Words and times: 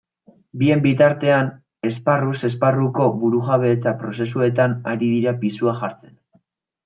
Bien 0.61 0.79
bitartean, 0.85 1.51
esparruz 1.89 2.39
esparruko 2.49 3.05
burujabetza 3.23 3.95
prozesuetan 4.01 4.75
ari 4.95 5.11
dira 5.17 5.35
pisua 5.45 5.77
jartzen. 5.85 6.17